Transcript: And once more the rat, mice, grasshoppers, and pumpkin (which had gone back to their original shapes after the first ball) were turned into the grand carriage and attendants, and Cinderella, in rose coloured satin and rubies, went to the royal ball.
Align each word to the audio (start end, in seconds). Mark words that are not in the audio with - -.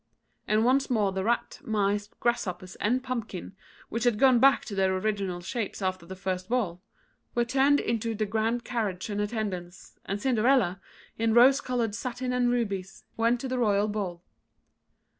And 0.47 0.65
once 0.65 0.89
more 0.89 1.11
the 1.11 1.23
rat, 1.23 1.59
mice, 1.63 2.09
grasshoppers, 2.19 2.75
and 2.77 3.03
pumpkin 3.03 3.55
(which 3.89 4.03
had 4.03 4.17
gone 4.17 4.39
back 4.39 4.65
to 4.65 4.73
their 4.73 4.95
original 4.97 5.41
shapes 5.41 5.79
after 5.79 6.07
the 6.07 6.15
first 6.15 6.49
ball) 6.49 6.81
were 7.35 7.45
turned 7.45 7.79
into 7.79 8.15
the 8.15 8.25
grand 8.25 8.63
carriage 8.63 9.11
and 9.11 9.21
attendants, 9.21 9.99
and 10.03 10.19
Cinderella, 10.19 10.81
in 11.19 11.35
rose 11.35 11.61
coloured 11.61 11.93
satin 11.93 12.33
and 12.33 12.49
rubies, 12.49 13.03
went 13.15 13.39
to 13.41 13.47
the 13.47 13.59
royal 13.59 13.87
ball. 13.87 14.23